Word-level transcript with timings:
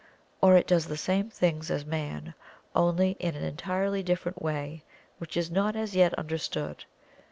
Or 0.41 0.57
it 0.57 0.65
does 0.65 0.87
the 0.87 0.97
same 0.97 1.29
things 1.29 1.69
as 1.69 1.85
man, 1.85 2.33
only 2.75 3.11
in 3.19 3.35
an 3.35 3.43
entirely 3.43 4.01
different 4.01 4.41
way 4.41 4.83
which 5.19 5.37
is 5.37 5.51
not 5.51 5.75
as 5.75 5.95
yet 5.95 6.11
understood. 6.15 6.85